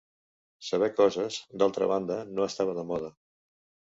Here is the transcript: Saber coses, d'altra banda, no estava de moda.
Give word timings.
Saber 0.69 0.87
coses, 0.99 1.37
d'altra 1.63 1.89
banda, 1.93 2.17
no 2.39 2.47
estava 2.53 2.75
de 2.79 2.87
moda. 2.93 3.15